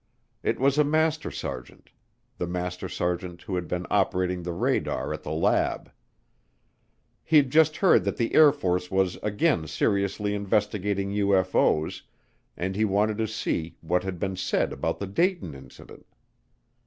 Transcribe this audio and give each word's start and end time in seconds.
It 0.41 0.59
was 0.59 0.79
a 0.79 0.83
master 0.83 1.29
sergeant, 1.29 1.91
the 2.39 2.47
master 2.47 2.89
sergeant 2.89 3.43
who 3.43 3.53
had 3.53 3.67
been 3.67 3.85
operating 3.91 4.41
the 4.41 4.51
radar 4.51 5.13
at 5.13 5.21
the 5.21 5.29
lab. 5.31 5.91
He'd 7.23 7.51
just 7.51 7.77
heard 7.77 8.03
that 8.05 8.17
the 8.17 8.33
Air 8.33 8.51
Force 8.51 8.89
was 8.89 9.17
again 9.21 9.67
seriously 9.67 10.33
investigating 10.33 11.11
UFO's 11.11 12.01
and 12.57 12.75
he 12.75 12.83
wanted 12.83 13.19
to 13.19 13.27
see 13.27 13.77
what 13.81 14.03
had 14.03 14.17
been 14.17 14.35
said 14.37 14.73
about 14.73 14.97
the 14.97 15.05
Dayton 15.05 15.53
Incident. 15.53 16.07